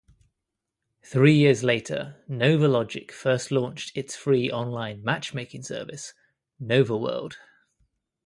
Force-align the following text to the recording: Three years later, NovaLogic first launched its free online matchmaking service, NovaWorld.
Three 1.03 1.35
years 1.35 1.63
later, 1.63 2.15
NovaLogic 2.27 3.11
first 3.11 3.51
launched 3.51 3.95
its 3.95 4.15
free 4.15 4.49
online 4.49 5.03
matchmaking 5.03 5.61
service, 5.61 6.15
NovaWorld. 6.59 7.35